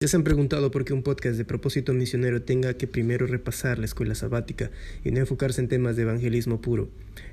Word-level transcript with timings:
Ya 0.00 0.06
se 0.06 0.16
han 0.16 0.22
preguntado 0.22 0.70
por 0.70 0.84
qué 0.84 0.92
un 0.92 1.02
podcast 1.02 1.36
de 1.36 1.44
propósito 1.44 1.92
misionero 1.92 2.40
tenga 2.40 2.74
que 2.74 2.86
primero 2.86 3.26
repasar 3.26 3.80
la 3.80 3.84
escuela 3.84 4.14
sabática 4.14 4.70
y 5.02 5.10
no 5.10 5.18
enfocarse 5.18 5.60
en 5.60 5.66
temas 5.66 5.96
de 5.96 6.02
evangelismo 6.02 6.60
puro. 6.60 6.88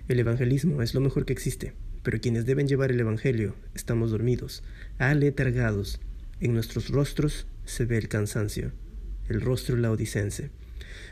El 0.08 0.20
evangelismo 0.20 0.82
es 0.82 0.96
lo 0.96 1.00
mejor 1.00 1.26
que 1.26 1.34
existe, 1.34 1.74
pero 2.02 2.20
quienes 2.20 2.48
deben 2.48 2.68
llevar 2.68 2.90
el 2.90 3.00
evangelio 3.00 3.54
estamos 3.76 4.10
dormidos, 4.10 4.64
aletargados. 4.98 6.00
En 6.40 6.56
nuestros 6.56 6.90
rostros 6.90 7.46
se 7.66 7.86
ve 7.86 8.00
el 8.00 8.08
cansancio, 8.08 8.72
el 9.30 9.42
rostro 9.42 9.76
laodicense. 9.78 10.50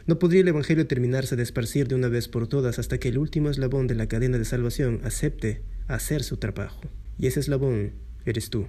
No 0.07 0.17
podría 0.17 0.41
el 0.41 0.47
evangelio 0.47 0.88
terminarse 0.88 1.35
de 1.35 1.43
esparcir 1.43 1.88
de 1.88 1.93
una 1.93 2.07
vez 2.07 2.29
por 2.29 2.47
todas 2.47 2.79
hasta 2.79 2.97
que 2.97 3.09
el 3.09 3.20
último 3.20 3.51
eslabón 3.51 3.85
de 3.85 3.93
la 3.93 4.07
cadena 4.07 4.39
de 4.39 4.45
salvación 4.45 5.01
acepte 5.04 5.61
hacer 5.88 6.23
su 6.23 6.38
trabajo. 6.38 6.81
Y 7.20 7.27
ese 7.27 7.41
eslabón 7.41 7.91
eres 8.25 8.49
tú. 8.49 8.65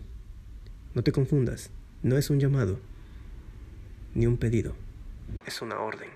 No 0.94 1.02
te 1.02 1.12
confundas. 1.12 1.70
No 2.04 2.18
es 2.18 2.28
un 2.28 2.38
llamado, 2.38 2.78
ni 4.12 4.26
un 4.26 4.36
pedido, 4.36 4.76
es 5.46 5.62
una 5.62 5.80
orden. 5.80 6.10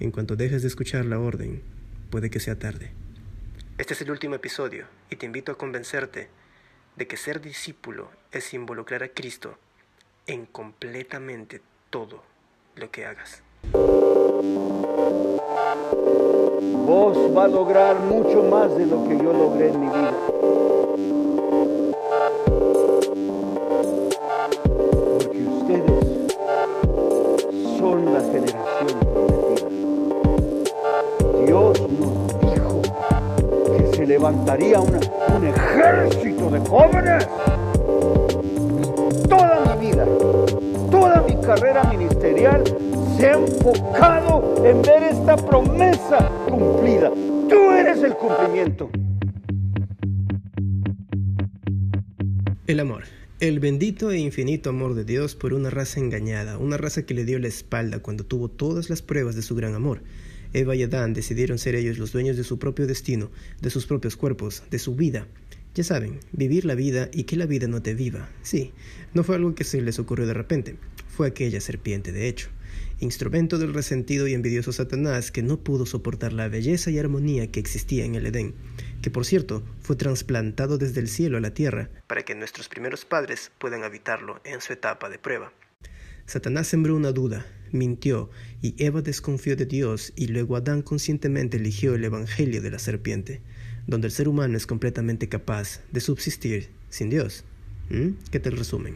En 0.00 0.10
cuanto 0.10 0.36
dejes 0.36 0.60
de 0.60 0.68
escuchar 0.68 1.06
la 1.06 1.18
orden, 1.18 1.62
puede 2.10 2.28
que 2.28 2.40
sea 2.40 2.58
tarde. 2.58 2.90
Este 3.78 3.94
es 3.94 4.02
el 4.02 4.10
último 4.10 4.34
episodio 4.34 4.84
y 5.08 5.16
te 5.16 5.24
invito 5.24 5.50
a 5.50 5.56
convencerte 5.56 6.28
de 6.94 7.06
que 7.06 7.16
ser 7.16 7.40
discípulo 7.40 8.10
es 8.32 8.52
involucrar 8.52 9.02
a 9.02 9.08
Cristo 9.08 9.56
en 10.26 10.44
completamente 10.44 11.62
todo 11.88 12.22
lo 12.74 12.90
que 12.90 13.06
hagas. 13.06 13.42
Vos 16.84 17.34
va 17.34 17.44
a 17.44 17.48
lograr 17.48 17.98
mucho 18.00 18.42
más 18.42 18.76
de 18.76 18.84
lo 18.84 19.08
que 19.08 19.16
yo 19.16 19.32
logré 19.32 19.70
en 19.70 19.80
mi 19.80 19.86
vida. 19.86 20.35
Levantaría 34.16 34.80
un 34.80 34.94
ejército 35.44 36.48
de 36.48 36.58
jóvenes. 36.60 37.28
Toda 39.28 39.76
mi 39.76 39.86
vida, 39.86 40.06
toda 40.90 41.22
mi 41.28 41.36
carrera 41.42 41.84
ministerial 41.84 42.64
se 43.18 43.26
ha 43.26 43.34
enfocado 43.34 44.64
en 44.64 44.80
ver 44.80 45.02
esta 45.02 45.36
promesa 45.36 46.30
cumplida. 46.48 47.10
Tú 47.50 47.72
eres 47.72 48.02
el 48.02 48.14
cumplimiento. 48.14 48.88
El 52.66 52.80
amor. 52.80 53.04
El 53.38 53.60
bendito 53.60 54.10
e 54.10 54.18
infinito 54.18 54.70
amor 54.70 54.94
de 54.94 55.04
Dios 55.04 55.34
por 55.34 55.52
una 55.52 55.68
raza 55.68 56.00
engañada, 56.00 56.56
una 56.56 56.78
raza 56.78 57.04
que 57.04 57.12
le 57.12 57.26
dio 57.26 57.38
la 57.38 57.48
espalda 57.48 57.98
cuando 57.98 58.24
tuvo 58.24 58.48
todas 58.48 58.88
las 58.88 59.02
pruebas 59.02 59.36
de 59.36 59.42
su 59.42 59.54
gran 59.54 59.74
amor. 59.74 60.00
Eva 60.52 60.74
y 60.74 60.82
Adán 60.82 61.14
decidieron 61.14 61.58
ser 61.58 61.74
ellos 61.74 61.98
los 61.98 62.12
dueños 62.12 62.36
de 62.36 62.44
su 62.44 62.58
propio 62.58 62.86
destino, 62.86 63.30
de 63.60 63.70
sus 63.70 63.86
propios 63.86 64.16
cuerpos, 64.16 64.62
de 64.70 64.78
su 64.78 64.94
vida. 64.94 65.26
Ya 65.74 65.84
saben, 65.84 66.20
vivir 66.32 66.64
la 66.64 66.74
vida 66.74 67.10
y 67.12 67.24
que 67.24 67.36
la 67.36 67.46
vida 67.46 67.68
no 67.68 67.82
te 67.82 67.94
viva. 67.94 68.30
Sí, 68.42 68.72
no 69.12 69.24
fue 69.24 69.36
algo 69.36 69.54
que 69.54 69.64
se 69.64 69.82
les 69.82 69.98
ocurrió 69.98 70.26
de 70.26 70.34
repente, 70.34 70.76
fue 71.08 71.28
aquella 71.28 71.60
serpiente 71.60 72.12
de 72.12 72.28
hecho, 72.28 72.48
instrumento 73.00 73.58
del 73.58 73.74
resentido 73.74 74.26
y 74.26 74.34
envidioso 74.34 74.72
Satanás 74.72 75.30
que 75.30 75.42
no 75.42 75.58
pudo 75.58 75.86
soportar 75.86 76.32
la 76.32 76.48
belleza 76.48 76.90
y 76.90 76.98
armonía 76.98 77.50
que 77.50 77.60
existía 77.60 78.04
en 78.04 78.14
el 78.14 78.26
Edén, 78.26 78.54
que 79.02 79.10
por 79.10 79.24
cierto 79.24 79.62
fue 79.80 79.96
trasplantado 79.96 80.78
desde 80.78 81.00
el 81.00 81.08
cielo 81.08 81.36
a 81.36 81.40
la 81.40 81.52
tierra 81.54 81.90
para 82.06 82.22
que 82.22 82.34
nuestros 82.34 82.68
primeros 82.68 83.04
padres 83.04 83.50
puedan 83.58 83.82
habitarlo 83.82 84.40
en 84.44 84.60
su 84.60 84.72
etapa 84.72 85.08
de 85.08 85.18
prueba. 85.18 85.52
Satanás 86.26 86.66
sembró 86.66 86.96
una 86.96 87.12
duda, 87.12 87.46
mintió, 87.72 88.30
y 88.62 88.74
Eva 88.82 89.02
desconfió 89.02 89.56
de 89.56 89.66
Dios, 89.66 90.12
y 90.16 90.28
luego 90.28 90.56
Adán 90.56 90.82
conscientemente 90.82 91.56
eligió 91.56 91.94
el 91.94 92.04
Evangelio 92.04 92.62
de 92.62 92.70
la 92.70 92.78
serpiente, 92.78 93.40
donde 93.86 94.08
el 94.08 94.12
ser 94.12 94.28
humano 94.28 94.56
es 94.56 94.66
completamente 94.66 95.28
capaz 95.28 95.80
de 95.92 96.00
subsistir 96.00 96.68
sin 96.90 97.10
Dios. 97.10 97.44
¿Mm? 97.90 98.10
¿Qué 98.30 98.40
te 98.40 98.50
resumen? 98.50 98.94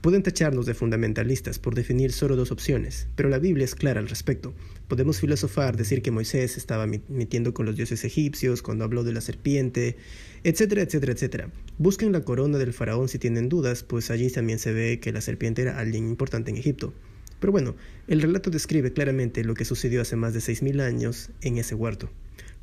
Pueden 0.00 0.22
tacharnos 0.22 0.64
de 0.64 0.72
fundamentalistas 0.72 1.58
por 1.58 1.74
definir 1.74 2.12
solo 2.12 2.34
dos 2.34 2.52
opciones, 2.52 3.06
pero 3.16 3.28
la 3.28 3.38
Biblia 3.38 3.66
es 3.66 3.74
clara 3.74 4.00
al 4.00 4.08
respecto. 4.08 4.54
Podemos 4.88 5.20
filosofar, 5.20 5.76
decir 5.76 6.00
que 6.00 6.10
Moisés 6.10 6.56
estaba 6.56 6.86
metiendo 6.86 7.52
con 7.52 7.66
los 7.66 7.76
dioses 7.76 8.02
egipcios 8.04 8.62
cuando 8.62 8.84
habló 8.84 9.04
de 9.04 9.12
la 9.12 9.20
serpiente, 9.20 9.96
etcétera, 10.42 10.80
etcétera, 10.80 11.12
etcétera. 11.12 11.50
Busquen 11.76 12.12
la 12.12 12.24
corona 12.24 12.56
del 12.56 12.72
faraón 12.72 13.08
si 13.08 13.18
tienen 13.18 13.50
dudas, 13.50 13.82
pues 13.82 14.10
allí 14.10 14.30
también 14.30 14.58
se 14.58 14.72
ve 14.72 15.00
que 15.00 15.12
la 15.12 15.20
serpiente 15.20 15.60
era 15.62 15.78
alguien 15.78 16.08
importante 16.08 16.50
en 16.50 16.56
Egipto. 16.56 16.94
Pero 17.40 17.52
bueno, 17.52 17.74
el 18.06 18.22
relato 18.22 18.50
describe 18.50 18.92
claramente 18.92 19.42
lo 19.44 19.54
que 19.54 19.64
sucedió 19.64 20.02
hace 20.02 20.14
más 20.14 20.34
de 20.34 20.40
6.000 20.40 20.80
años 20.80 21.30
en 21.40 21.58
ese 21.58 21.74
huerto. 21.74 22.10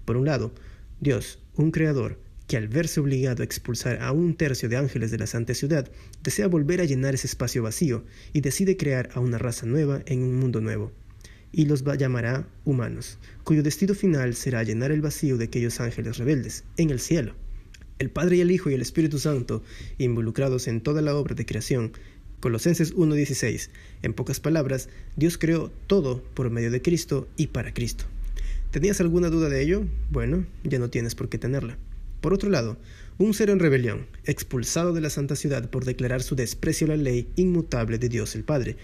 Por 0.05 0.17
un 0.17 0.25
lado, 0.25 0.53
Dios, 1.01 1.39
un 1.55 1.71
creador, 1.71 2.19
que 2.47 2.57
al 2.57 2.69
verse 2.69 2.99
obligado 2.99 3.41
a 3.41 3.45
expulsar 3.45 4.01
a 4.01 4.11
un 4.11 4.35
tercio 4.35 4.69
de 4.69 4.77
ángeles 4.77 5.11
de 5.11 5.17
la 5.17 5.27
santa 5.27 5.53
ciudad, 5.53 5.89
desea 6.23 6.47
volver 6.47 6.79
a 6.79 6.85
llenar 6.85 7.13
ese 7.13 7.27
espacio 7.27 7.61
vacío 7.61 8.05
y 8.31 8.41
decide 8.41 8.77
crear 8.77 9.09
a 9.13 9.19
una 9.19 9.37
raza 9.37 9.65
nueva 9.65 10.01
en 10.05 10.23
un 10.23 10.39
mundo 10.39 10.61
nuevo. 10.61 10.91
Y 11.51 11.65
los 11.65 11.83
llamará 11.83 12.47
humanos, 12.63 13.17
cuyo 13.43 13.63
destino 13.63 13.95
final 13.95 14.35
será 14.35 14.63
llenar 14.63 14.91
el 14.91 15.01
vacío 15.01 15.37
de 15.37 15.45
aquellos 15.45 15.79
ángeles 15.79 16.17
rebeldes 16.17 16.63
en 16.77 16.89
el 16.89 16.99
cielo. 16.99 17.35
El 17.99 18.11
Padre 18.11 18.37
y 18.37 18.41
el 18.41 18.51
Hijo 18.51 18.69
y 18.69 18.75
el 18.75 18.81
Espíritu 18.81 19.17
Santo, 19.17 19.63
involucrados 19.97 20.67
en 20.67 20.81
toda 20.81 21.01
la 21.01 21.15
obra 21.15 21.33
de 21.35 21.45
creación, 21.45 21.93
Colosenses 22.39 22.95
1.16. 22.95 23.69
En 24.03 24.13
pocas 24.13 24.39
palabras, 24.39 24.89
Dios 25.15 25.39
creó 25.39 25.71
todo 25.87 26.21
por 26.35 26.51
medio 26.51 26.69
de 26.69 26.83
Cristo 26.83 27.27
y 27.35 27.47
para 27.47 27.73
Cristo. 27.73 28.05
¿Tenías 28.69 29.01
alguna 29.01 29.29
duda 29.29 29.49
de 29.49 29.63
ello? 29.63 29.83
Bueno, 30.11 30.45
ya 30.63 30.77
no 30.77 30.89
tienes 30.89 31.15
por 31.15 31.29
qué 31.29 31.39
tenerla. 31.39 31.77
Por 32.21 32.33
otro 32.33 32.49
lado, 32.49 32.77
un 33.17 33.33
ser 33.33 33.49
en 33.49 33.59
rebelión, 33.59 34.05
expulsado 34.25 34.93
de 34.93 35.01
la 35.01 35.09
santa 35.09 35.35
ciudad 35.35 35.69
por 35.71 35.85
declarar 35.85 36.21
su 36.21 36.35
desprecio 36.35 36.85
a 36.85 36.89
la 36.89 36.97
ley 36.97 37.27
inmutable 37.35 37.97
de 37.97 38.09
Dios 38.09 38.35
el 38.35 38.43
Padre, 38.43 38.77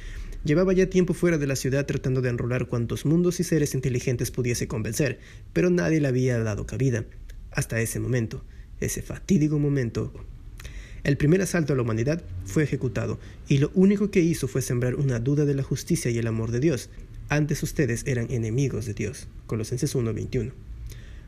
llevaba 0.44 0.74
ya 0.74 0.90
tiempo 0.90 1.14
fuera 1.14 1.38
de 1.38 1.46
la 1.46 1.56
ciudad 1.56 1.86
tratando 1.86 2.22
de 2.22 2.30
enrolar 2.30 2.68
cuantos 2.68 3.06
mundos 3.06 3.40
y 3.40 3.44
seres 3.44 3.76
inteligentes 3.76 4.32
pudiese 4.32 4.68
convencer, 4.68 5.20
pero 5.54 5.70
nadie 5.70 6.02
le 6.02 6.08
había 6.08 6.40
dado 6.40 6.66
cabida. 6.66 7.06
Hasta 7.52 7.80
ese 7.82 8.00
momento, 8.00 8.44
ese 8.80 9.04
fatídico 9.04 9.60
momento, 9.60 10.12
el 11.04 11.18
primer 11.18 11.42
asalto 11.42 11.74
a 11.74 11.76
la 11.76 11.82
humanidad 11.82 12.24
fue 12.46 12.64
ejecutado, 12.64 13.20
y 13.48 13.58
lo 13.58 13.72
único 13.74 14.10
que 14.10 14.22
hizo 14.22 14.48
fue 14.48 14.62
sembrar 14.62 14.96
una 14.96 15.20
duda 15.20 15.46
de 15.46 15.54
la 15.54 15.64
justicia 15.64 16.10
y 16.12 16.18
el 16.18 16.28
amor 16.28 16.52
de 16.52 16.60
Dios. 16.60 16.90
Antes 17.30 17.64
ustedes 17.64 18.04
eran 18.06 18.32
enemigos 18.32 18.86
de 18.86 18.94
Dios. 18.94 19.28
Colosenses 19.48 19.96
1:21. 19.96 20.54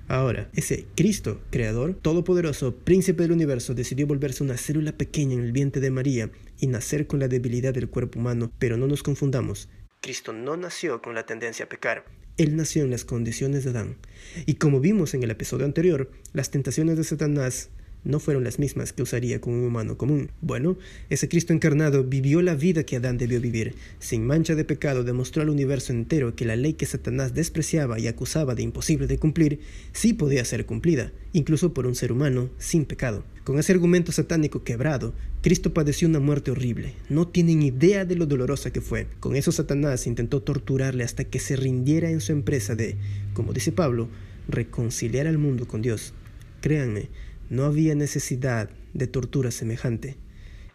Ahora, 0.07 0.49
ese 0.53 0.85
Cristo, 0.95 1.41
Creador, 1.49 1.95
Todopoderoso, 1.95 2.75
Príncipe 2.75 3.23
del 3.23 3.31
Universo, 3.31 3.73
decidió 3.73 4.05
volverse 4.05 4.43
una 4.43 4.55
célula 4.55 4.91
pequeña 4.91 5.33
en 5.33 5.41
el 5.41 5.51
vientre 5.51 5.81
de 5.81 5.89
María 5.89 6.29
y 6.59 6.67
nacer 6.67 7.07
con 7.07 7.19
la 7.19 7.27
debilidad 7.27 7.73
del 7.73 7.89
cuerpo 7.89 8.19
humano, 8.19 8.51
pero 8.59 8.77
no 8.77 8.85
nos 8.87 9.01
confundamos. 9.01 9.67
Cristo 10.01 10.31
no 10.31 10.55
nació 10.57 11.01
con 11.01 11.15
la 11.15 11.25
tendencia 11.25 11.65
a 11.65 11.69
pecar. 11.69 12.05
Él 12.37 12.55
nació 12.55 12.83
en 12.83 12.91
las 12.91 13.03
condiciones 13.03 13.63
de 13.63 13.71
Adán. 13.71 13.97
Y 14.45 14.55
como 14.55 14.79
vimos 14.79 15.15
en 15.15 15.23
el 15.23 15.31
episodio 15.31 15.65
anterior, 15.65 16.11
las 16.33 16.51
tentaciones 16.51 16.97
de 16.97 17.03
Satanás 17.03 17.69
no 18.05 18.19
fueron 18.19 18.43
las 18.43 18.59
mismas 18.59 18.93
que 18.93 19.01
usaría 19.03 19.41
con 19.41 19.53
un 19.53 19.65
humano 19.65 19.97
común. 19.97 20.31
Bueno, 20.41 20.77
ese 21.09 21.27
Cristo 21.27 21.51
encarnado 21.51 22.03
vivió 22.03 22.41
la 22.41 22.55
vida 22.55 22.83
que 22.83 22.95
Adán 22.95 23.17
debió 23.17 23.41
vivir. 23.41 23.75
Sin 23.99 24.25
mancha 24.25 24.55
de 24.55 24.63
pecado 24.63 25.03
demostró 25.03 25.41
al 25.41 25.49
universo 25.49 25.91
entero 25.91 26.35
que 26.35 26.45
la 26.45 26.55
ley 26.55 26.73
que 26.73 26.85
Satanás 26.85 27.33
despreciaba 27.33 27.99
y 27.99 28.07
acusaba 28.07 28.55
de 28.55 28.63
imposible 28.63 29.07
de 29.07 29.17
cumplir, 29.17 29.59
sí 29.91 30.13
podía 30.13 30.45
ser 30.45 30.65
cumplida, 30.65 31.11
incluso 31.33 31.73
por 31.73 31.87
un 31.87 31.95
ser 31.95 32.11
humano 32.11 32.49
sin 32.57 32.85
pecado. 32.85 33.25
Con 33.43 33.59
ese 33.59 33.73
argumento 33.73 34.11
satánico 34.11 34.63
quebrado, 34.63 35.13
Cristo 35.41 35.73
padeció 35.73 36.07
una 36.07 36.19
muerte 36.19 36.51
horrible. 36.51 36.93
No 37.09 37.27
tienen 37.27 37.61
idea 37.61 38.05
de 38.05 38.15
lo 38.15 38.25
dolorosa 38.25 38.71
que 38.71 38.81
fue. 38.81 39.07
Con 39.19 39.35
eso 39.35 39.51
Satanás 39.51 40.07
intentó 40.07 40.41
torturarle 40.41 41.03
hasta 41.03 41.25
que 41.25 41.39
se 41.39 41.55
rindiera 41.55 42.09
en 42.09 42.21
su 42.21 42.31
empresa 42.31 42.75
de, 42.75 42.97
como 43.33 43.53
dice 43.53 43.71
Pablo, 43.71 44.09
reconciliar 44.47 45.27
al 45.27 45.37
mundo 45.37 45.67
con 45.67 45.81
Dios. 45.81 46.13
Créanme, 46.61 47.09
no 47.49 47.65
había 47.65 47.95
necesidad 47.95 48.69
de 48.93 49.07
tortura 49.07 49.51
semejante. 49.51 50.17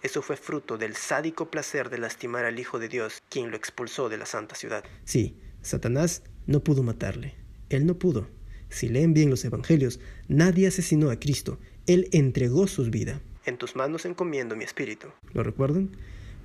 Eso 0.02 0.22
fue 0.22 0.36
fruto 0.36 0.78
del 0.78 0.96
sádico 0.96 1.50
placer 1.50 1.90
de 1.90 1.98
lastimar 1.98 2.44
al 2.44 2.58
Hijo 2.58 2.78
de 2.78 2.88
Dios, 2.88 3.22
quien 3.28 3.50
lo 3.50 3.56
expulsó 3.56 4.08
de 4.08 4.16
la 4.16 4.26
santa 4.26 4.54
ciudad. 4.54 4.82
Sí, 5.04 5.36
Satanás 5.60 6.22
no 6.46 6.64
pudo 6.64 6.82
matarle. 6.82 7.34
Él 7.68 7.86
no 7.86 7.98
pudo. 7.98 8.28
Si 8.70 8.88
leen 8.88 9.12
bien 9.12 9.28
los 9.28 9.44
Evangelios, 9.44 10.00
nadie 10.28 10.68
asesinó 10.68 11.10
a 11.10 11.20
Cristo. 11.20 11.58
Él 11.86 12.08
entregó 12.12 12.66
su 12.66 12.84
vida. 12.90 13.20
En 13.44 13.58
tus 13.58 13.76
manos 13.76 14.06
encomiendo 14.06 14.56
mi 14.56 14.64
espíritu. 14.64 15.08
¿Lo 15.34 15.42
recuerdan? 15.42 15.90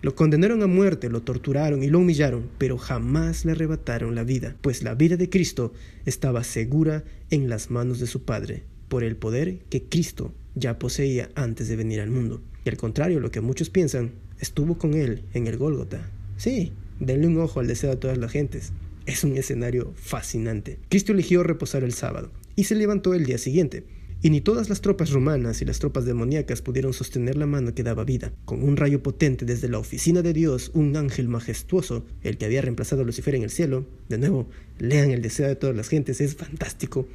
Lo 0.02 0.16
condenaron 0.16 0.62
a 0.62 0.68
muerte, 0.68 1.10
lo 1.10 1.22
torturaron 1.22 1.82
y 1.82 1.88
lo 1.88 2.00
humillaron, 2.00 2.50
pero 2.58 2.78
jamás 2.78 3.46
le 3.46 3.54
arrebataron 3.54 4.16
la 4.16 4.24
vida, 4.24 4.56
pues 4.62 4.84
la 4.84 4.96
vida 4.96 5.16
de 5.16 5.30
Cristo 5.30 5.72
estaba 6.06 6.44
segura 6.44 7.04
en 7.30 7.48
las 7.48 7.72
manos 7.72 8.00
de 8.00 8.08
su 8.08 8.24
Padre 8.24 8.64
por 8.88 9.04
el 9.04 9.16
poder 9.16 9.60
que 9.70 9.84
Cristo 9.84 10.34
ya 10.56 10.80
poseía 10.80 11.30
antes 11.36 11.68
de 11.68 11.76
venir 11.76 12.02
al 12.02 12.12
mundo. 12.12 12.42
Y 12.64 12.70
al 12.70 12.78
contrario, 12.78 13.20
lo 13.20 13.32
que 13.32 13.42
muchos 13.42 13.70
piensan, 13.70 14.12
estuvo 14.40 14.78
con 14.78 14.94
él 14.94 15.24
en 15.34 15.48
el 15.48 15.58
Gólgota. 15.58 16.10
Sí, 16.38 16.72
denle 17.00 17.28
un 17.28 17.40
ojo 17.40 17.60
al 17.60 17.68
deseo 17.68 17.92
de 17.92 17.98
todas 17.98 18.18
las 18.18 18.32
gentes. 18.32 18.72
Es 19.06 19.24
un 19.24 19.38
escenario 19.38 19.94
fascinante. 19.96 20.80
Cristo 20.90 21.12
eligió 21.12 21.44
reposar 21.44 21.84
el 21.84 21.94
sábado 21.94 22.32
y 22.56 22.64
se 22.64 22.76
levantó 22.76 23.14
el 23.14 23.26
día 23.26 23.38
siguiente. 23.38 23.84
Y 24.22 24.32
ni 24.32 24.42
todas 24.42 24.70
las 24.70 24.82
tropas 24.82 25.12
romanas 25.12 25.62
y 25.62 25.66
las 25.66 25.78
tropas 25.78 26.06
demoníacas 26.06 26.64
pudieron 26.64 26.94
sostener 26.94 27.36
la 27.36 27.46
mano 27.46 27.76
que 27.76 27.84
daba 27.84 28.06
vida. 28.06 28.34
Con 28.46 28.64
un 28.64 28.76
rayo 28.76 29.04
potente 29.04 29.46
desde 29.46 29.70
la 29.70 29.78
oficina 29.78 30.24
de 30.24 30.34
Dios, 30.34 30.72
un 30.74 30.96
ángel 30.98 31.28
majestuoso, 31.28 32.06
el 32.24 32.38
que 32.38 32.46
había 32.46 32.64
reemplazado 32.64 33.04
a 33.04 33.06
Lucifer 33.06 33.36
en 33.36 33.44
el 33.44 33.52
cielo, 33.52 33.86
de 34.10 34.18
nuevo, 34.18 34.48
lean 34.80 35.12
el 35.12 35.22
deseo 35.22 35.48
de 35.48 35.56
todas 35.56 35.76
las 35.76 35.90
gentes, 35.90 36.22
es 36.22 36.36
fantástico, 36.36 37.08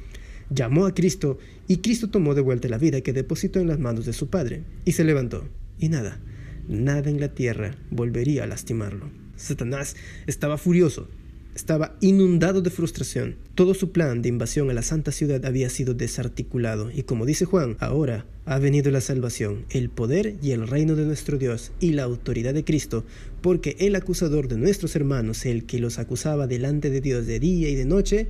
llamó 0.51 0.85
a 0.85 0.93
Cristo 0.93 1.39
y 1.67 1.77
Cristo 1.77 2.09
tomó 2.09 2.35
de 2.35 2.41
vuelta 2.41 2.67
la 2.67 2.77
vida 2.77 3.01
que 3.01 3.13
depositó 3.13 3.59
en 3.59 3.67
las 3.67 3.79
manos 3.79 4.05
de 4.05 4.13
su 4.13 4.29
Padre 4.29 4.63
y 4.85 4.91
se 4.91 5.03
levantó. 5.03 5.47
Y 5.79 5.89
nada, 5.89 6.19
nada 6.67 7.09
en 7.09 7.19
la 7.19 7.33
tierra 7.33 7.75
volvería 7.89 8.43
a 8.43 8.47
lastimarlo. 8.47 9.09
Satanás 9.37 9.95
estaba 10.27 10.57
furioso, 10.57 11.07
estaba 11.55 11.95
inundado 12.01 12.61
de 12.61 12.69
frustración. 12.69 13.37
Todo 13.55 13.73
su 13.73 13.91
plan 13.91 14.21
de 14.21 14.29
invasión 14.29 14.69
a 14.69 14.73
la 14.73 14.83
santa 14.83 15.11
ciudad 15.11 15.43
había 15.45 15.69
sido 15.69 15.93
desarticulado 15.93 16.91
y 16.91 17.03
como 17.03 17.25
dice 17.25 17.45
Juan, 17.45 17.77
ahora 17.79 18.25
ha 18.45 18.59
venido 18.59 18.91
la 18.91 19.01
salvación, 19.01 19.65
el 19.69 19.89
poder 19.89 20.35
y 20.41 20.51
el 20.51 20.67
reino 20.67 20.95
de 20.95 21.05
nuestro 21.05 21.37
Dios 21.37 21.71
y 21.79 21.93
la 21.93 22.03
autoridad 22.03 22.53
de 22.53 22.65
Cristo, 22.65 23.05
porque 23.41 23.77
el 23.79 23.95
acusador 23.95 24.47
de 24.47 24.57
nuestros 24.57 24.95
hermanos, 24.95 25.45
el 25.45 25.65
que 25.65 25.79
los 25.79 25.99
acusaba 25.99 26.47
delante 26.47 26.89
de 26.89 27.01
Dios 27.01 27.25
de 27.25 27.39
día 27.39 27.69
y 27.69 27.75
de 27.75 27.85
noche, 27.85 28.27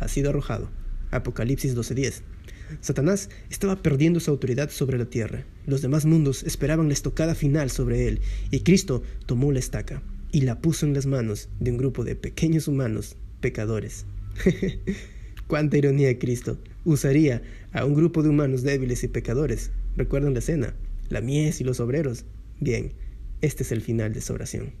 ha 0.00 0.08
sido 0.08 0.30
arrojado. 0.30 0.70
Apocalipsis 1.10 1.74
12:10. 1.74 2.22
Satanás 2.80 3.30
estaba 3.50 3.82
perdiendo 3.82 4.20
su 4.20 4.30
autoridad 4.30 4.70
sobre 4.70 4.98
la 4.98 5.06
tierra. 5.06 5.44
Los 5.66 5.82
demás 5.82 6.04
mundos 6.04 6.42
esperaban 6.42 6.88
la 6.88 6.94
estocada 6.94 7.34
final 7.34 7.70
sobre 7.70 8.08
él, 8.08 8.20
y 8.50 8.60
Cristo 8.60 9.02
tomó 9.26 9.52
la 9.52 9.58
estaca 9.58 10.02
y 10.32 10.42
la 10.42 10.60
puso 10.60 10.86
en 10.86 10.94
las 10.94 11.06
manos 11.06 11.48
de 11.60 11.70
un 11.70 11.78
grupo 11.78 12.04
de 12.04 12.16
pequeños 12.16 12.68
humanos 12.68 13.16
pecadores. 13.40 14.04
Cuánta 15.46 15.78
ironía 15.78 16.18
Cristo. 16.18 16.58
Usaría 16.84 17.42
a 17.72 17.84
un 17.84 17.94
grupo 17.94 18.22
de 18.22 18.28
humanos 18.28 18.62
débiles 18.62 19.02
y 19.04 19.08
pecadores. 19.08 19.70
¿Recuerdan 19.96 20.34
la 20.34 20.40
escena? 20.40 20.74
La 21.08 21.20
mies 21.20 21.60
y 21.60 21.64
los 21.64 21.80
obreros. 21.80 22.24
Bien, 22.60 22.92
este 23.40 23.62
es 23.62 23.72
el 23.72 23.80
final 23.80 24.12
de 24.12 24.20
su 24.20 24.32
oración. 24.34 24.72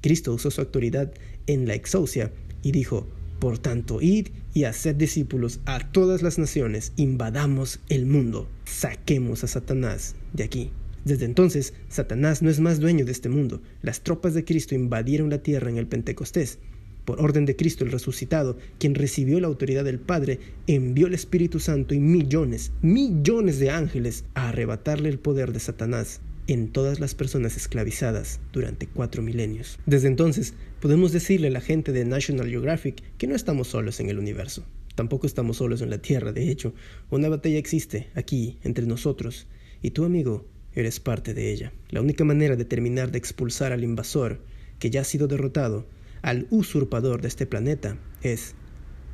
Cristo 0.00 0.32
usó 0.32 0.50
su 0.50 0.60
autoridad 0.60 1.12
en 1.46 1.66
la 1.66 1.74
exousia 1.74 2.30
y 2.62 2.72
dijo, 2.72 3.08
por 3.38 3.58
tanto, 3.58 4.00
id 4.00 4.28
y 4.54 4.64
haced 4.64 4.96
discípulos 4.96 5.60
a 5.66 5.80
todas 5.92 6.22
las 6.22 6.38
naciones, 6.38 6.92
invadamos 6.96 7.80
el 7.88 8.06
mundo, 8.06 8.48
saquemos 8.64 9.44
a 9.44 9.46
Satanás 9.46 10.16
de 10.32 10.44
aquí. 10.44 10.70
Desde 11.04 11.24
entonces, 11.24 11.74
Satanás 11.88 12.42
no 12.42 12.50
es 12.50 12.58
más 12.58 12.80
dueño 12.80 13.04
de 13.04 13.12
este 13.12 13.28
mundo. 13.28 13.62
Las 13.82 14.00
tropas 14.00 14.34
de 14.34 14.44
Cristo 14.44 14.74
invadieron 14.74 15.30
la 15.30 15.42
tierra 15.42 15.70
en 15.70 15.76
el 15.76 15.86
Pentecostés. 15.86 16.58
Por 17.04 17.20
orden 17.20 17.46
de 17.46 17.54
Cristo 17.54 17.84
el 17.84 17.92
resucitado, 17.92 18.58
quien 18.80 18.96
recibió 18.96 19.38
la 19.38 19.46
autoridad 19.46 19.84
del 19.84 20.00
Padre, 20.00 20.40
envió 20.66 21.06
el 21.06 21.14
Espíritu 21.14 21.60
Santo 21.60 21.94
y 21.94 22.00
millones, 22.00 22.72
millones 22.82 23.60
de 23.60 23.70
ángeles 23.70 24.24
a 24.34 24.48
arrebatarle 24.48 25.08
el 25.08 25.20
poder 25.20 25.52
de 25.52 25.60
Satanás 25.60 26.20
en 26.46 26.68
todas 26.68 27.00
las 27.00 27.14
personas 27.14 27.56
esclavizadas 27.56 28.40
durante 28.52 28.86
cuatro 28.86 29.22
milenios. 29.22 29.78
Desde 29.86 30.08
entonces, 30.08 30.54
podemos 30.80 31.12
decirle 31.12 31.48
a 31.48 31.50
la 31.50 31.60
gente 31.60 31.92
de 31.92 32.04
National 32.04 32.48
Geographic 32.48 33.02
que 33.18 33.26
no 33.26 33.34
estamos 33.34 33.68
solos 33.68 34.00
en 34.00 34.10
el 34.10 34.18
universo. 34.18 34.64
Tampoco 34.94 35.26
estamos 35.26 35.58
solos 35.58 35.82
en 35.82 35.90
la 35.90 35.98
Tierra, 35.98 36.32
de 36.32 36.50
hecho, 36.50 36.72
una 37.10 37.28
batalla 37.28 37.58
existe 37.58 38.08
aquí, 38.14 38.58
entre 38.62 38.86
nosotros, 38.86 39.46
y 39.82 39.90
tu 39.90 40.04
amigo, 40.04 40.46
eres 40.72 41.00
parte 41.00 41.34
de 41.34 41.52
ella. 41.52 41.72
La 41.90 42.00
única 42.00 42.24
manera 42.24 42.56
de 42.56 42.64
terminar 42.64 43.10
de 43.10 43.18
expulsar 43.18 43.72
al 43.72 43.84
invasor, 43.84 44.40
que 44.78 44.90
ya 44.90 45.02
ha 45.02 45.04
sido 45.04 45.26
derrotado, 45.26 45.86
al 46.22 46.46
usurpador 46.50 47.20
de 47.22 47.28
este 47.28 47.46
planeta, 47.46 47.98
es 48.22 48.54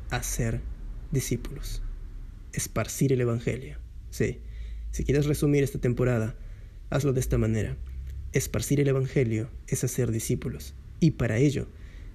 hacer 0.09 0.61
discípulos, 1.11 1.81
esparcir 2.53 3.11
el 3.11 3.21
Evangelio. 3.21 3.77
Sí, 4.09 4.39
si 4.91 5.03
quieres 5.03 5.25
resumir 5.25 5.63
esta 5.63 5.79
temporada, 5.79 6.35
Hazlo 6.93 7.11
de 7.11 7.21
esta 7.21 7.39
manera. 7.39 7.75
Esparcir 8.33 8.79
el 8.79 8.87
Evangelio 8.87 9.49
es 9.67 9.83
hacer 9.83 10.11
discípulos. 10.11 10.75
Y 10.99 11.09
para 11.09 11.39
ello 11.39 11.65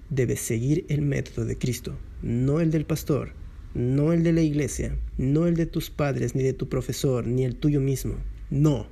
debes 0.09 0.39
seguir 0.39 0.85
el 0.87 1.01
método 1.01 1.43
de 1.43 1.57
Cristo, 1.57 1.99
no 2.21 2.61
el 2.61 2.71
del 2.71 2.85
pastor, 2.85 3.33
no 3.73 4.13
el 4.13 4.23
de 4.23 4.31
la 4.31 4.39
iglesia, 4.39 4.97
no 5.17 5.47
el 5.47 5.57
de 5.57 5.65
tus 5.65 5.89
padres, 5.89 6.33
ni 6.33 6.43
de 6.43 6.53
tu 6.53 6.69
profesor, 6.69 7.27
ni 7.27 7.43
el 7.43 7.57
tuyo 7.57 7.81
mismo. 7.81 8.15
No, 8.49 8.87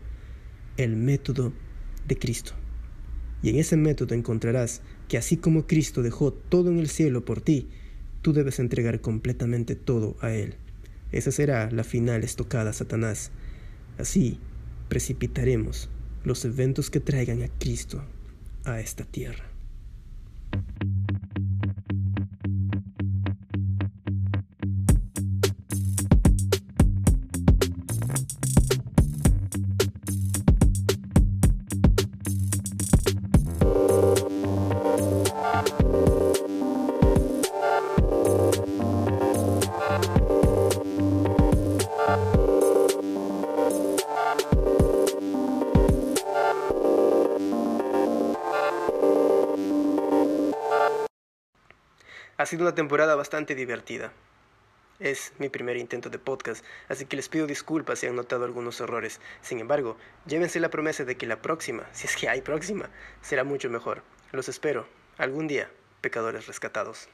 el 0.76 0.98
método 0.98 1.54
de 2.06 2.18
Cristo. 2.18 2.52
Y 3.42 3.52
en 3.52 3.56
ese 3.56 3.78
método 3.78 4.14
encontrarás 4.14 4.82
que 5.08 5.18
así 5.18 5.38
como 5.38 5.68
Cristo 5.68 6.04
dejó 6.04 6.34
todo 6.34 6.70
en 6.70 6.80
el 6.80 6.90
cielo 6.90 7.24
por 7.24 7.40
ti, 7.40 7.70
tú 8.22 8.34
debes 8.34 8.60
entregar 8.60 9.00
completamente 9.00 9.78
todo 9.78 10.18
a 10.20 10.34
Él. 10.34 10.56
Esa 11.14 11.32
será 11.32 11.72
la 11.72 11.86
final 11.86 12.26
estocada, 12.26 12.74
Satanás. 12.74 13.32
Así 13.98 14.42
precipitaremos 14.88 15.90
los 16.24 16.46
eventos 16.46 16.90
que 16.90 17.00
traigan 17.00 17.44
a 17.44 17.48
Cristo 17.48 18.04
a 18.66 18.80
esta 18.80 19.06
tierra. 19.06 19.47
Sido 52.48 52.64
una 52.64 52.74
temporada 52.74 53.16
bastante 53.16 53.56
divertida. 53.56 54.14
Es 55.00 55.34
mi 55.38 55.50
primer 55.50 55.78
intento 55.78 56.10
de 56.10 56.18
podcast, 56.18 56.66
así 56.88 57.06
que 57.06 57.18
les 57.18 57.30
pido 57.30 57.46
disculpas 57.46 58.00
si 58.00 58.08
han 58.08 58.16
notado 58.16 58.46
algunos 58.46 58.80
errores. 58.80 59.20
Sin 59.42 59.60
embargo, 59.60 59.98
llévense 60.26 60.60
la 60.60 60.70
promesa 60.70 61.04
de 61.04 61.18
que 61.18 61.28
la 61.28 61.42
próxima, 61.42 61.86
si 61.92 62.08
es 62.08 62.16
que 62.16 62.30
hay 62.30 62.42
próxima, 62.42 62.90
será 63.22 63.44
mucho 63.44 63.70
mejor. 63.70 64.02
Los 64.32 64.50
espero, 64.50 64.88
algún 65.18 65.48
día, 65.48 65.70
pecadores 66.02 66.48
rescatados. 66.48 67.10